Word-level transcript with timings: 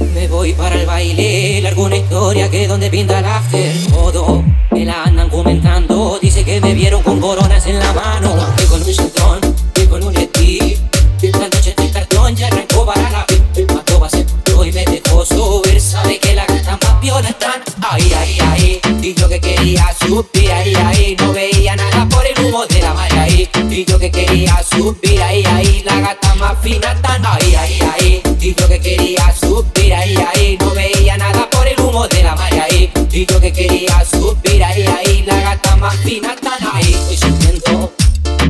Me 0.00 0.28
voy 0.28 0.54
para 0.54 0.76
el 0.76 0.86
baile, 0.86 1.60
largo 1.60 1.84
una 1.84 1.96
historia 1.96 2.50
que 2.50 2.66
donde 2.66 2.90
pinta 2.90 3.18
el 3.18 3.24
after 3.26 3.72
todo. 3.90 4.42
Me 4.70 4.84
la 4.84 5.04
andan 5.04 5.28
comentando, 5.28 6.18
dice 6.20 6.42
que 6.42 6.60
me 6.60 6.72
vieron 6.72 7.02
con 7.02 7.20
coronas 7.20 7.66
en 7.66 7.78
la 7.78 7.92
mano. 7.92 8.34
Que 8.56 8.64
con 8.64 8.82
un 8.82 8.92
chantón, 8.92 9.54
que 9.74 9.88
con 9.88 10.02
un 10.02 10.16
estí. 10.16 10.76
La 11.22 11.48
noche 11.48 11.74
del 11.76 11.92
cartón 11.92 12.34
ya 12.34 12.46
arrancó 12.46 12.86
para 12.86 13.10
la 13.10 13.26
Mató 13.74 14.08
se 14.08 14.24
portó 14.24 14.64
y 14.64 14.72
me 14.72 14.84
dejó 14.86 15.24
subir. 15.26 15.78
Sabe 15.78 16.18
que 16.18 16.34
la 16.34 16.46
gata 16.46 16.78
más 16.82 16.94
piola 17.00 17.28
están 17.28 17.60
ahí, 17.82 18.12
ahí, 18.14 18.38
ahí. 18.40 18.80
Y 19.02 19.14
yo 19.14 19.28
que 19.28 19.38
quería 19.38 19.94
subir 20.00 20.50
ahí, 20.50 20.74
ahí. 20.74 21.16
No 21.18 21.32
veía 21.32 21.76
nada 21.76 22.08
por 22.08 22.24
el 22.26 22.46
humo 22.46 22.64
de 22.66 22.80
la 22.80 22.94
marea 22.94 23.24
ahí. 23.24 23.48
Y 23.68 23.84
yo 23.84 23.98
que 23.98 24.10
quería 24.10 24.62
subir 24.62 25.22
ahí, 25.22 25.44
ahí. 25.44 25.82
La 25.84 26.00
gata 26.00 26.34
más 26.36 26.54
fina 26.62 26.92
están 26.92 27.22
ahí, 27.26 27.54
ahí, 27.54 27.78
ahí. 27.80 28.29
Y 28.42 28.54
yo 28.54 28.68
que 28.68 28.80
quería 28.80 29.34
subir 29.38 29.92
ahí, 29.92 30.16
ahí. 30.16 30.56
No 30.58 30.70
veía 30.70 31.14
nada 31.18 31.46
por 31.50 31.68
el 31.68 31.78
humo 31.78 32.08
de 32.08 32.22
la 32.22 32.34
marea 32.34 32.64
ahí. 32.70 32.90
Y 33.12 33.26
que 33.26 33.52
quería 33.52 34.02
subir 34.10 34.64
ahí, 34.64 34.82
ahí. 34.86 35.22
La 35.26 35.38
gata 35.42 35.76
más 35.76 35.94
fina 35.96 36.32
están 36.32 36.58
ahí. 36.72 36.94
Estoy 36.94 37.16
subiendo 37.18 37.92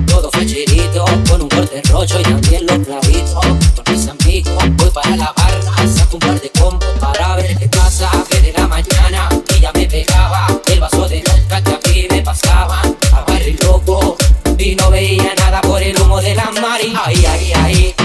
todo 0.07 0.31
facherito 0.31 1.05
con 1.29 1.43
un 1.43 1.49
corte 1.49 1.83
rojo 1.91 2.21
y 2.21 2.23
también 2.23 2.67
los 2.67 2.79
clavitos. 2.87 3.47
Con 3.75 3.93
mis 3.93 4.07
amigos 4.07 4.65
voy 4.77 4.91
para 4.91 5.17
la 5.17 5.35
barra, 5.37 5.89
saco 5.89 6.17
un 6.17 6.21
par 6.21 6.41
de 6.41 6.51
combos 6.51 6.89
para 7.01 7.35
ver 7.35 7.59
qué 7.59 7.69
pasa. 7.69 8.11
de 8.31 8.53
la 8.53 8.69
mañana 8.69 9.29
ya 9.61 9.73
me 9.73 9.87
pegaba 9.87 10.47
el 10.73 10.79
vaso 10.79 11.09
de 11.09 11.21
vodka 11.27 11.63
que 11.65 11.71
a 11.73 11.93
mí 11.93 12.07
me 12.11 12.23
pasaba. 12.23 12.81
A 13.13 13.25
barrio 13.27 13.57
loco 13.65 14.17
y 14.57 14.77
no 14.77 14.89
veía 14.91 15.35
nada 15.37 15.61
por 15.63 15.83
el 15.83 16.01
humo 16.01 16.21
de 16.21 16.37
la 16.37 16.49
mari. 16.61 16.95
Ahí, 17.05 17.25
ahí, 17.25 17.53
ahí. 17.55 18.00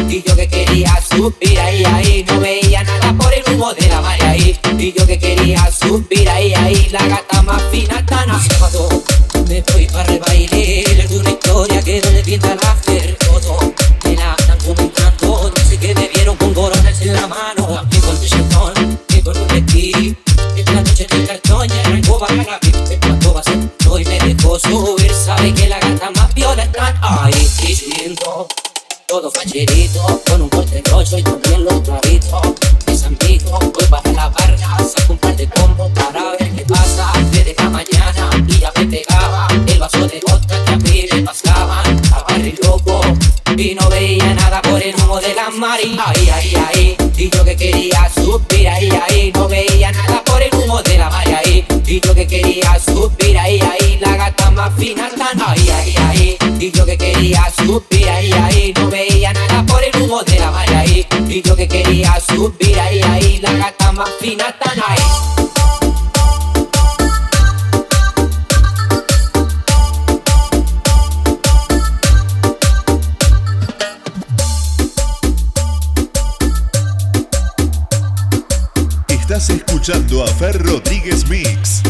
Subir 1.26 1.60
ahí, 1.60 1.84
ahí. 1.86 2.26
No 2.28 2.40
veía 2.40 2.84
nada 2.84 3.14
por 3.14 3.34
el 3.34 3.44
humo 3.54 3.74
de 3.74 3.88
la 3.88 4.02
mari 4.02 4.22
ahí. 4.24 4.60
Y 4.78 4.94
yo 4.94 5.06
que 5.06 5.18
quería 5.18 5.70
subir 5.72 6.30
ahí, 6.30 6.54
ahí. 6.54 6.88
La 6.92 7.06
gata 7.08 7.42
más 7.42 7.62
fina 7.72 8.06
tan 8.06 8.30
asfalto. 8.30 9.04
Me 9.48 9.62
voy 9.74 9.88
para 9.88 10.12
el 10.12 10.20
baile, 10.20 11.08
de 11.10 11.20
una 11.20 11.30
historia 11.30 11.82
que 11.82 12.02
donde 12.02 12.24
pinta 12.24 12.56
la 12.56 12.72
after 12.72 12.95
Todo 29.16 29.32
facherito, 29.32 30.22
con 30.28 30.42
un 30.42 30.50
corte 30.50 30.84
rojo 30.92 31.18
y 31.18 31.24
también 31.24 31.64
los 31.64 31.80
clavitos. 31.80 32.42
Mis 32.86 33.02
amigos, 33.04 33.60
voy 33.62 33.86
para 33.90 34.12
la 34.12 34.28
barra, 34.28 34.78
saco 34.80 35.14
un 35.14 35.20
par 35.20 35.34
de 35.38 35.48
combos 35.48 35.90
para 35.92 36.32
ver 36.32 36.54
qué 36.54 36.66
pasa. 36.66 37.14
Desde 37.32 37.56
la 37.58 37.70
mañana 37.70 38.30
y 38.46 38.60
ya 38.60 38.74
me 38.76 38.86
pegaba 38.88 39.48
el 39.68 39.80
vaso 39.80 40.06
de 40.06 40.20
vodka 40.20 40.66
que 40.66 40.74
a 40.74 40.76
mí 40.76 41.06
me 41.14 41.22
pasaban. 41.22 41.96
Estaba 41.96 42.28
re 42.28 42.56
loco 42.62 43.00
y 43.56 43.74
no 43.74 43.88
veía 43.88 44.34
nada 44.34 44.62
por 44.62 44.82
el 44.84 44.94
humo 44.96 45.22
de 45.22 45.34
la 45.34 45.50
mari. 45.50 45.98
Ahí, 46.06 46.30
ahí, 46.30 46.54
ahí. 46.74 46.98
Y 47.16 47.30
que 47.30 47.56
quería 47.56 48.12
subir 48.14 48.68
ahí, 48.68 48.90
ahí. 49.08 49.32
No 49.34 49.48
veía 49.48 49.94
nada 49.94 50.22
por 50.26 50.44
el 50.44 50.54
humo 50.56 50.84
de 50.84 50.98
la 50.98 51.10
mari 51.10 51.32
ahí. 51.32 51.66
Y 51.88 52.02
que 52.02 52.28
quería 52.28 52.78
subir 52.86 53.38
ahí, 53.38 53.62
ahí. 53.62 53.98
La 54.02 54.18
gata 54.18 54.52
más 54.52 54.74
fina 54.78 55.08
están 55.08 55.42
ahí, 55.42 55.70
ahí, 55.70 55.96
ahí. 56.10 56.25
Quería 57.26 57.52
subir 57.58 58.08
ahí, 58.08 58.32
ahí. 58.32 58.74
No 58.76 58.88
veía 58.88 59.34
nada 59.34 59.66
por 59.66 59.84
el 59.84 60.00
humo 60.00 60.22
de 60.22 60.38
la 60.38 60.52
mari 60.52 60.74
ahí. 60.76 61.08
Y 61.28 61.42
yo 61.42 61.56
que 61.56 61.68
quería 61.68 62.20
subir 62.20 62.80
ahí, 62.80 63.02
ahí. 63.02 63.40
La 63.40 63.52
gata 63.54 63.92
más 63.94 64.12
fina 64.20 64.46
están 64.50 64.80
ahí. 64.86 65.02
Estás 79.08 79.50
escuchando 79.50 80.24
a 80.24 80.28
Fer 80.28 80.62
Rodríguez 80.62 81.28
Mix. 81.28 81.82